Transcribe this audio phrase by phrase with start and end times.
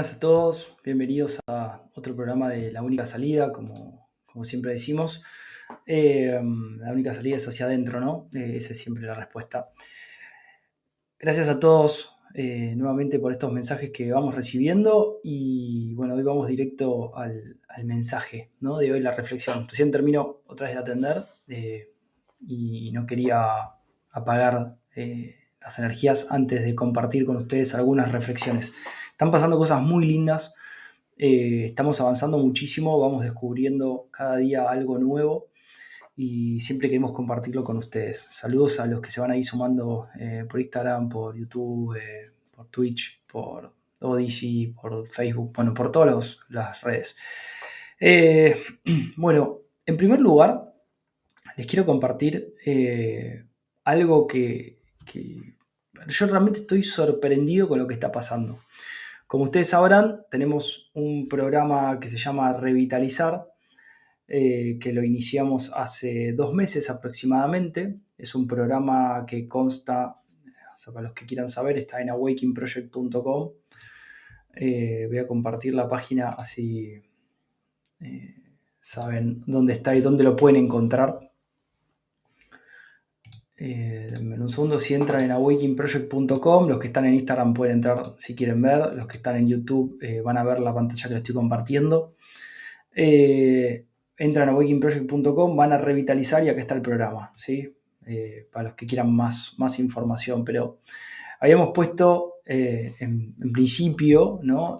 [0.00, 5.22] Buenas a todos, bienvenidos a otro programa de La Única Salida, como, como siempre decimos.
[5.84, 6.40] Eh,
[6.78, 8.26] la única salida es hacia adentro, ¿no?
[8.32, 9.68] Eh, esa es siempre la respuesta.
[11.18, 16.48] Gracias a todos eh, nuevamente por estos mensajes que vamos recibiendo y bueno, hoy vamos
[16.48, 18.78] directo al, al mensaje, ¿no?
[18.78, 19.68] De hoy la reflexión.
[19.68, 21.24] Recién termino otra vez de atender
[22.40, 23.42] y no quería
[24.12, 24.78] apagar
[25.60, 28.72] las energías antes de compartir con ustedes algunas reflexiones.
[29.20, 30.54] Están pasando cosas muy lindas,
[31.18, 35.50] eh, estamos avanzando muchísimo, vamos descubriendo cada día algo nuevo
[36.16, 38.26] y siempre queremos compartirlo con ustedes.
[38.30, 42.68] Saludos a los que se van ahí sumando eh, por Instagram, por YouTube, eh, por
[42.68, 47.14] Twitch, por Odyssey, por Facebook, bueno, por todas las redes.
[49.18, 50.72] bueno, en primer lugar,
[51.58, 52.54] les quiero compartir
[53.84, 55.56] algo que, que
[56.08, 58.58] yo realmente estoy sorprendido con lo que está pasando.
[59.30, 63.46] Como ustedes sabrán, tenemos un programa que se llama Revitalizar,
[64.26, 68.00] eh, que lo iniciamos hace dos meses aproximadamente.
[68.18, 70.16] Es un programa que consta,
[70.84, 73.52] para los que quieran saber, está en awakingproject.com.
[74.56, 77.00] Eh, voy a compartir la página así
[78.00, 78.34] eh,
[78.80, 81.29] saben dónde está y dónde lo pueden encontrar.
[83.62, 88.14] Eh, en un segundo, si entran en awakingproject.com, los que están en Instagram pueden entrar
[88.16, 91.10] si quieren ver, los que están en YouTube eh, van a ver la pantalla que
[91.10, 92.14] les estoy compartiendo.
[92.94, 93.84] Eh,
[94.16, 97.76] entran a awakingproject.com, van a revitalizar y acá está el programa, ¿sí?
[98.50, 100.80] para los que quieran más, más información, pero
[101.38, 104.76] habíamos puesto en, en, principio, ¿no?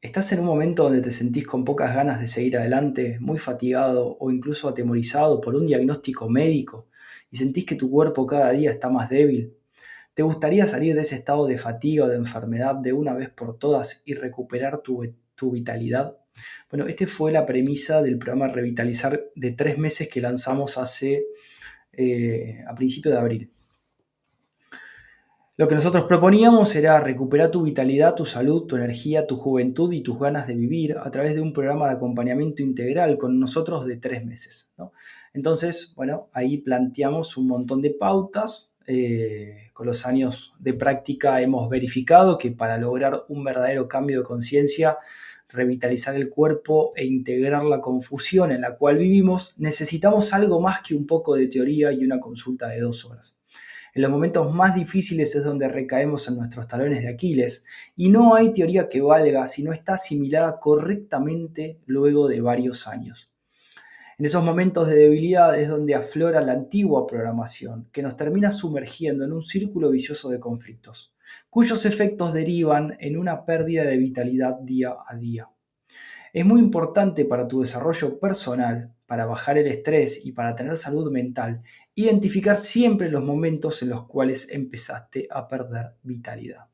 [0.00, 4.16] estás en un momento donde te sentís con pocas ganas de seguir adelante, muy fatigado
[4.18, 6.86] o incluso atemorizado por un diagnóstico médico
[7.36, 9.54] y sentís que tu cuerpo cada día está más débil?
[10.14, 13.58] ¿Te gustaría salir de ese estado de fatiga o de enfermedad de una vez por
[13.58, 15.02] todas y recuperar tu,
[15.52, 16.16] vitalidad?
[16.70, 21.26] Bueno, esta fue la premisa del programa Revitalizar de tres meses que lanzamos hace
[21.92, 23.52] eh, a principios de abril.
[25.58, 30.02] Lo que nosotros proponíamos era recuperar tu vitalidad, tu salud, tu energía, tu juventud y
[30.02, 33.98] tus ganas de vivir a través de un programa de acompañamiento integral con nosotros de
[33.98, 34.70] tres meses.
[35.36, 38.74] Entonces, bueno, ahí planteamos un montón de pautas.
[38.86, 44.24] Eh, con los años de práctica hemos verificado que para lograr un verdadero cambio de
[44.24, 44.96] conciencia,
[45.50, 50.94] revitalizar el cuerpo e integrar la confusión en la cual vivimos, necesitamos algo más que
[50.94, 53.36] un poco de teoría y una consulta de dos horas.
[53.92, 57.64] En los momentos más difíciles es donde recaemos en nuestros talones de Aquiles
[57.94, 63.35] y no hay teoría que valga si no está asimilada correctamente luego de varios años.
[64.18, 69.26] En esos momentos de debilidad es donde aflora la antigua programación, que nos termina sumergiendo
[69.26, 71.14] en un círculo vicioso de conflictos,
[71.50, 75.50] cuyos efectos derivan en una pérdida de vitalidad día a día.
[76.32, 81.12] Es muy importante para tu desarrollo personal, para bajar el estrés y para tener salud
[81.12, 81.62] mental,
[81.94, 86.68] identificar siempre los momentos en los cuales empezaste a perder vitalidad.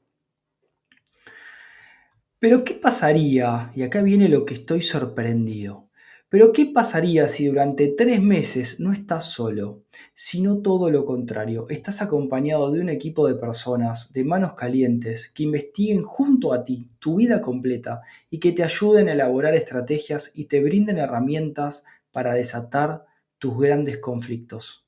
[2.38, 3.72] Pero ¿qué pasaría?
[3.74, 5.88] Y acá viene lo que estoy sorprendido.
[6.32, 9.82] Pero ¿qué pasaría si durante tres meses no estás solo,
[10.14, 11.66] sino todo lo contrario?
[11.68, 16.88] Estás acompañado de un equipo de personas, de manos calientes, que investiguen junto a ti
[16.98, 18.00] tu vida completa
[18.30, 23.04] y que te ayuden a elaborar estrategias y te brinden herramientas para desatar
[23.36, 24.86] tus grandes conflictos.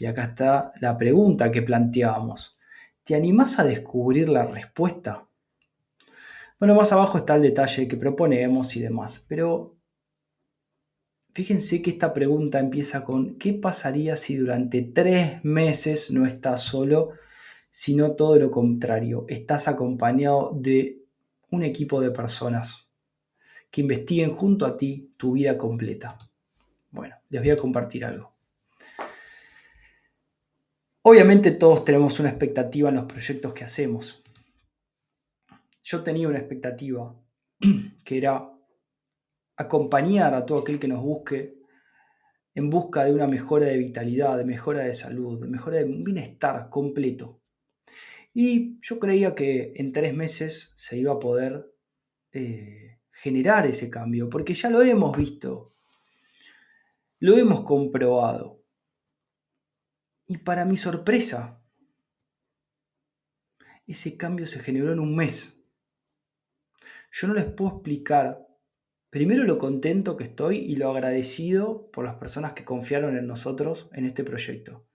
[0.00, 2.58] Y acá está la pregunta que planteábamos.
[3.04, 5.28] ¿Te animás a descubrir la respuesta?
[6.58, 9.76] Bueno, más abajo está el detalle que proponemos y demás, pero
[11.32, 17.10] Fíjense que esta pregunta empieza con, ¿qué pasaría si durante tres meses no estás solo,
[17.70, 19.26] sino todo lo contrario?
[19.28, 21.04] Estás acompañado de
[21.50, 22.88] un equipo de personas
[23.70, 26.18] que investiguen junto a ti tu vida completa.
[26.90, 28.32] Bueno, les voy a compartir algo.
[31.02, 34.22] Obviamente todos tenemos una expectativa en los proyectos que hacemos.
[35.84, 37.14] Yo tenía una expectativa
[38.04, 38.50] que era
[39.60, 41.60] acompañar a todo aquel que nos busque
[42.54, 46.70] en busca de una mejora de vitalidad, de mejora de salud, de mejora de bienestar
[46.70, 47.42] completo.
[48.32, 51.74] Y yo creía que en tres meses se iba a poder
[52.32, 55.74] eh, generar ese cambio, porque ya lo hemos visto,
[57.18, 58.64] lo hemos comprobado.
[60.26, 61.62] Y para mi sorpresa,
[63.86, 65.54] ese cambio se generó en un mes.
[67.12, 68.49] Yo no les puedo explicar
[69.10, 73.90] primero lo contento que estoy y lo agradecido por las personas que confiaron en nosotros
[73.92, 74.86] en este proyecto.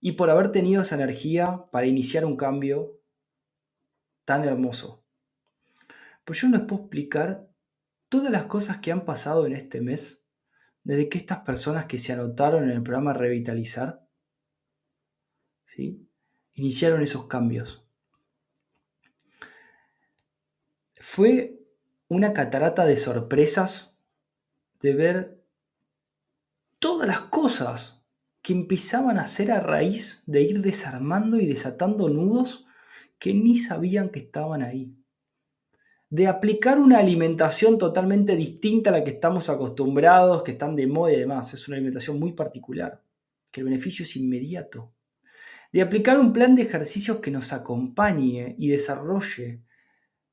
[0.00, 2.98] Y por haber tenido esa energía para iniciar un cambio
[4.24, 5.04] tan hermoso.
[6.24, 7.48] Pues yo no les puedo explicar
[8.08, 10.24] todas las cosas que han pasado en este mes,
[10.84, 14.06] desde que estas personas que se anotaron en el programa Revitalizar,
[15.66, 16.08] ¿sí?
[16.54, 17.86] iniciaron esos cambios.
[20.96, 21.61] Fue
[22.12, 23.96] una catarata de sorpresas
[24.82, 25.42] de ver
[26.78, 28.04] todas las cosas
[28.42, 32.66] que empezaban a hacer a raíz de ir desarmando y desatando nudos
[33.18, 34.94] que ni sabían que estaban ahí.
[36.10, 41.14] De aplicar una alimentación totalmente distinta a la que estamos acostumbrados, que están de moda
[41.14, 41.54] y demás.
[41.54, 43.02] Es una alimentación muy particular,
[43.50, 44.92] que el beneficio es inmediato.
[45.72, 49.62] De aplicar un plan de ejercicios que nos acompañe y desarrolle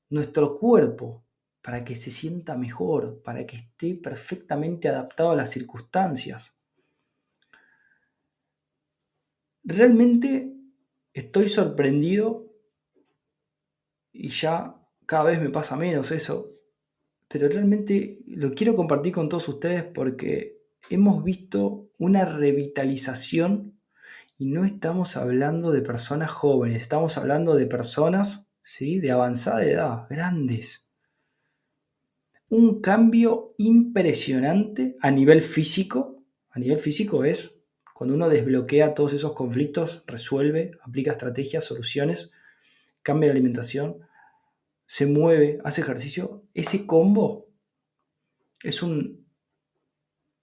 [0.09, 1.23] nuestro cuerpo
[1.61, 6.55] para que se sienta mejor, para que esté perfectamente adaptado a las circunstancias.
[9.63, 10.53] Realmente
[11.13, 12.49] estoy sorprendido
[14.11, 14.75] y ya
[15.05, 16.51] cada vez me pasa menos eso,
[17.27, 20.59] pero realmente lo quiero compartir con todos ustedes porque
[20.89, 23.79] hemos visto una revitalización
[24.37, 28.99] y no estamos hablando de personas jóvenes, estamos hablando de personas ¿sí?
[28.99, 30.88] de avanzada edad, grandes.
[32.49, 36.23] Un cambio impresionante a nivel físico.
[36.49, 37.55] A nivel físico es
[37.93, 42.31] cuando uno desbloquea todos esos conflictos, resuelve, aplica estrategias, soluciones,
[43.03, 43.99] cambia la alimentación,
[44.87, 46.43] se mueve, hace ejercicio.
[46.53, 47.49] Ese combo
[48.63, 49.27] es un,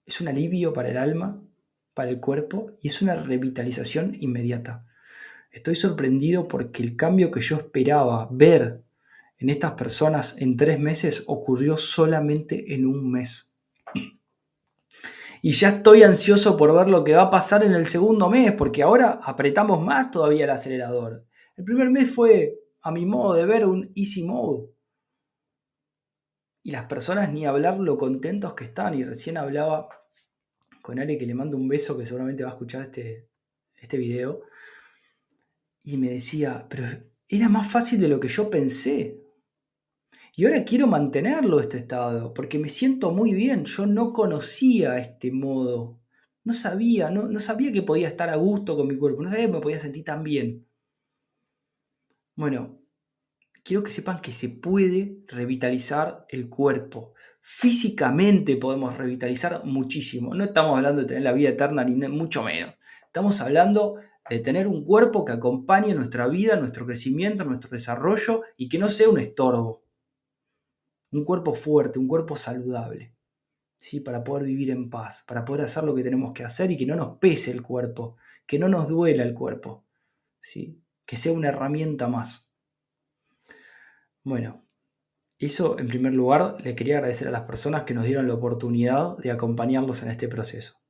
[0.05, 1.43] es un alivio para el alma,
[1.93, 4.85] para el cuerpo y es una revitalización inmediata.
[5.51, 8.83] Estoy sorprendido porque el cambio que yo esperaba ver
[9.37, 13.47] en estas personas en tres meses ocurrió solamente en un mes
[15.41, 18.51] y ya estoy ansioso por ver lo que va a pasar en el segundo mes,
[18.53, 21.25] porque ahora apretamos más todavía el acelerador.
[21.55, 24.69] El primer mes fue, a mi modo de ver, un easy mode.
[26.63, 28.93] Y las personas ni hablar lo contentos que están.
[28.95, 29.87] Y recién hablaba
[30.81, 33.29] con Ale, que le mando un beso, que seguramente va a escuchar este,
[33.75, 34.41] este video.
[35.83, 36.87] Y me decía, pero
[37.29, 39.21] era más fácil de lo que yo pensé.
[40.39, 43.65] Y ahora quiero mantenerlo este estado, porque me siento muy bien.
[43.65, 45.99] Yo no conocía este modo.
[46.43, 49.23] No sabía, no, no sabía que podía estar a gusto con mi cuerpo.
[49.23, 50.67] No sabía que me podía sentir tan bien.
[52.35, 52.79] Bueno,
[53.63, 57.15] quiero que sepan que se puede revitalizar el cuerpo.
[57.41, 60.35] Físicamente podemos revitalizar muchísimo.
[60.35, 62.75] No estamos hablando de tener la vida eterna, ni mucho menos.
[63.07, 63.95] Estamos hablando
[64.29, 68.87] de tener un cuerpo que acompañe nuestra vida, nuestro crecimiento, nuestro desarrollo y que no
[68.87, 69.86] sea un estorbo
[71.11, 73.13] un cuerpo fuerte, un cuerpo saludable,
[73.75, 73.99] ¿sí?
[73.99, 76.85] para poder vivir en paz, para poder hacer lo que tenemos que hacer y que
[76.85, 79.85] no nos pese el cuerpo, que no nos duela el cuerpo,
[80.39, 80.81] ¿sí?
[81.05, 82.49] que sea una herramienta más.
[84.23, 84.65] Bueno,
[85.39, 89.17] eso en primer lugar le quería agradecer a las personas que nos dieron la oportunidad
[89.17, 90.81] de acompañarlos en este proceso.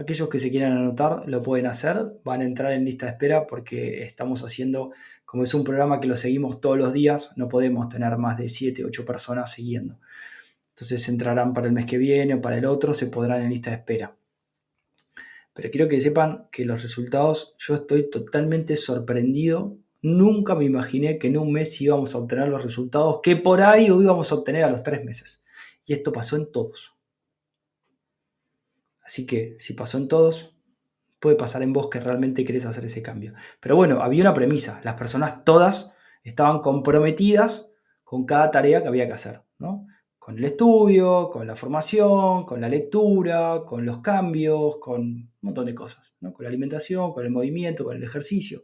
[0.00, 3.46] Aquellos que se quieran anotar lo pueden hacer, van a entrar en lista de espera
[3.46, 4.92] porque estamos haciendo
[5.26, 8.48] como es un programa que lo seguimos todos los días, no podemos tener más de
[8.48, 10.00] 7, 8 personas siguiendo.
[10.70, 13.68] Entonces entrarán para el mes que viene o para el otro, se podrán en lista
[13.68, 14.16] de espera.
[15.52, 19.76] Pero quiero que sepan que los resultados, yo estoy totalmente sorprendido.
[20.00, 23.84] Nunca me imaginé que en un mes íbamos a obtener los resultados que por ahí
[23.84, 25.44] íbamos a obtener a los tres meses.
[25.84, 26.94] Y esto pasó en todos.
[29.10, 30.56] Así que si pasó en todos,
[31.18, 33.34] puede pasar en vos que realmente querés hacer ese cambio.
[33.58, 37.72] Pero bueno, había una premisa, las personas todas estaban comprometidas
[38.04, 39.88] con cada tarea que había que hacer, ¿no?
[40.16, 45.66] Con el estudio, con la formación, con la lectura, con los cambios, con un montón
[45.66, 46.32] de cosas, ¿no?
[46.32, 48.62] Con la alimentación, con el movimiento, con el ejercicio.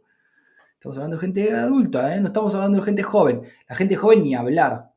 [0.75, 2.21] Estamos hablando de gente adulta, ¿eh?
[2.21, 3.41] no estamos hablando de gente joven.
[3.67, 4.93] La gente joven ni hablar.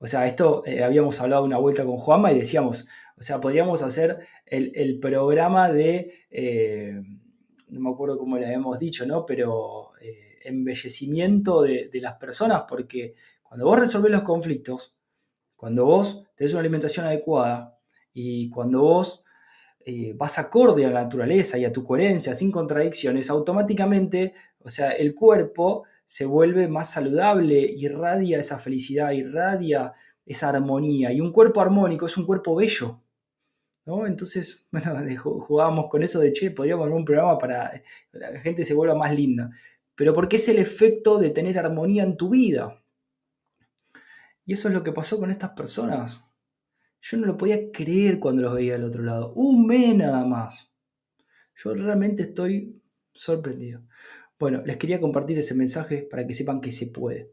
[0.00, 2.86] O sea, esto eh, habíamos hablado una vuelta con Juanma y decíamos,
[3.18, 7.00] o sea, podríamos hacer el, programa de, eh,
[7.68, 9.26] no me acuerdo cómo le habíamos dicho, ¿no?
[9.26, 14.96] Pero eh, embellecimiento de, las personas, porque cuando vos resolvés los conflictos,
[15.56, 17.76] cuando vos tenés una alimentación adecuada
[18.12, 19.24] y cuando vos
[19.84, 24.90] eh, vas acorde a la naturaleza y a tu coherencia, sin contradicciones, automáticamente, o sea,
[24.92, 29.92] el cuerpo se vuelve más saludable, irradia esa felicidad, irradia
[30.24, 31.12] esa armonía.
[31.12, 33.00] Y un cuerpo armónico es un cuerpo bello.
[34.06, 37.70] Entonces, bueno, jugábamos con eso de, che, podríamos armar un programa para
[38.12, 39.50] que la gente se vuelva más linda.
[39.94, 42.82] Pero porque es el efecto de tener armonía en tu vida.
[44.44, 46.24] Y eso es lo que pasó con estas personas.
[47.00, 49.32] Yo no lo podía creer cuando los veía del otro lado.
[49.34, 50.72] Un mes nada más.
[51.56, 52.80] Yo realmente estoy
[53.12, 53.82] sorprendido.
[54.38, 57.32] bueno, les quería compartir ese mensaje para que sepan que se puede.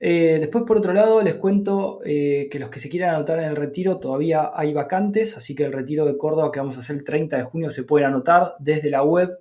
[0.00, 3.46] Eh, después, por otro lado, les cuento eh, que los que se quieran anotar en
[3.46, 6.96] el retiro todavía hay vacantes, así que el retiro de Córdoba que vamos a hacer
[6.96, 9.38] el 30 de junio se pueden anotar desde la web.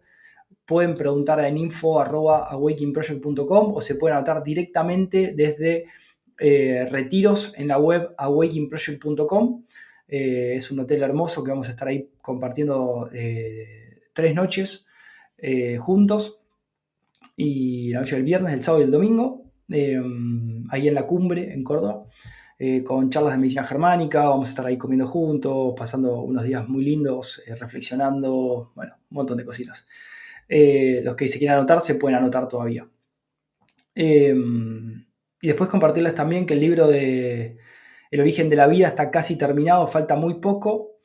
[0.66, 5.86] Pueden preguntar en info.awakingproject.com o se pueden anotar directamente desde
[6.40, 9.64] eh, retiros en la web awakingproject.com.
[10.08, 13.10] es un hotel hermoso que vamos a estar ahí compartiendo
[14.14, 14.86] tres noches
[15.80, 16.42] juntos.
[17.40, 19.47] Y la noche del viernes, el sábado y el domingo.
[19.70, 22.06] Em, ahí en la cumbre, en Córdoba,
[22.58, 26.68] eh, con charlas de medicina germánica, vamos a estar ahí comiendo juntos, pasando unos días
[26.70, 29.88] muy lindos, eh, reflexionando, bueno, un montón de cositas.
[30.48, 32.88] Eh, los que se quieran anotar se pueden anotar todavía.
[33.96, 35.06] Em,
[35.42, 37.58] y después compartirles también que el libro de
[38.12, 41.00] El origen de la vida está casi terminado, falta muy poco.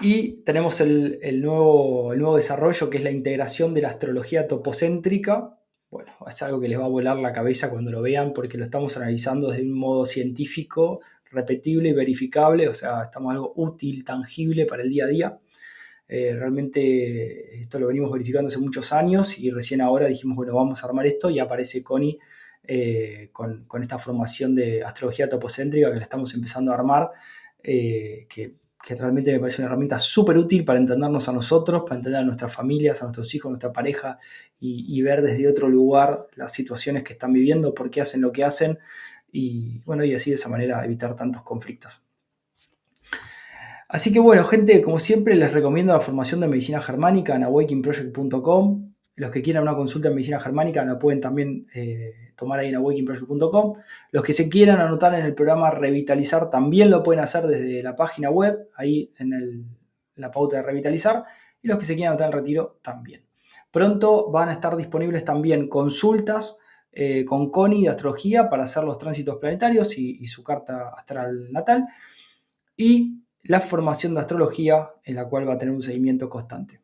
[0.00, 5.58] Y tenemos el, nuevo, el nuevo desarrollo que es la integración de la astrología topocéntrica
[5.94, 8.64] bueno, es algo que les va a volar la cabeza cuando lo vean porque lo
[8.64, 14.82] estamos analizando desde un modo científico, repetible verificable, o sea, estamos algo útil, tangible para
[14.82, 15.38] el día a día.
[16.08, 20.82] Eh, realmente esto lo venimos verificando hace muchos años y recién ahora dijimos, bueno, vamos
[20.82, 22.18] a armar esto y aparece Connie
[22.64, 27.12] eh, con, esta formación de astrología topocéntrica que la estamos empezando a armar,
[27.62, 31.96] eh, que que realmente me parece una herramienta súper útil para entendernos a nosotros, para
[31.96, 34.18] entender a nuestras familias, a nuestros hijos, a nuestra pareja
[34.60, 38.44] y, ver desde otro lugar las situaciones que están viviendo, por qué hacen lo que
[38.44, 38.78] hacen
[39.32, 42.02] y bueno, y así de esa manera evitar tantos conflictos.
[43.88, 48.93] Así que bueno, gente, como siempre les recomiendo la formación de medicina germánica en awakingproject.com.
[49.16, 52.76] Los que quieran una consulta en medicina germánica la pueden también eh, tomar ahí en
[52.76, 53.74] awakingproject.com.
[54.10, 57.94] Los que se quieran anotar en el programa Revitalizar también lo pueden hacer desde la
[57.94, 59.76] página web, ahí en
[60.16, 61.24] la pauta de Revitalizar.
[61.62, 63.24] Y los que se quieran anotar en retiro también.
[63.70, 66.58] Pronto van a estar disponibles también consultas
[66.92, 71.86] eh, con Connie de astrología para hacer los tránsitos planetarios y su carta astral natal.
[72.76, 76.83] Y la formación de astrología en la cual va a tener un seguimiento constante.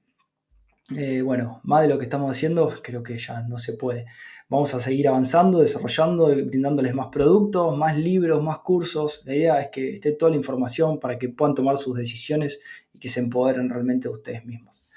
[0.97, 4.07] Eh, bueno, más de lo que estamos haciendo, creo que ya no se puede.
[4.49, 9.23] Vamos a seguir avanzando, desarrollando, brindándoles más productos, más libros, más cursos.
[9.25, 12.61] La idea es que esté toda la información para que puedan tomar sus decisiones
[12.93, 14.91] y que se empoderen realmente de ustedes mismos.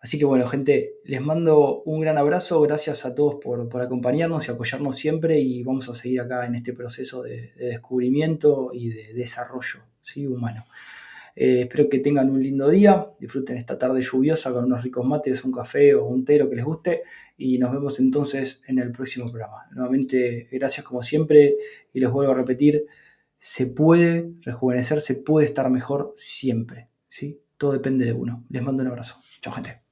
[0.00, 2.60] Así que bueno, gente, les mando un gran abrazo.
[2.60, 6.72] Gracias a todos por, acompañarnos y apoyarnos siempre y vamos a seguir acá en este
[6.72, 10.26] proceso de, descubrimiento y de desarrollo ¿sí?
[10.26, 10.66] humano.
[11.40, 15.44] Eh, espero que tengan un lindo día, disfruten esta tarde lluviosa con unos ricos mates,
[15.44, 17.02] un café o un té, lo que les guste,
[17.36, 19.68] y nos vemos entonces en el próximo programa.
[19.70, 21.54] Nuevamente, gracias como siempre,
[21.92, 22.86] y les vuelvo a repetir,
[23.38, 27.40] se puede rejuvenecer, se puede estar mejor siempre, ¿sí?
[27.56, 28.44] Todo depende de uno.
[28.48, 29.20] Les mando un abrazo.
[29.40, 29.87] Chao, gente.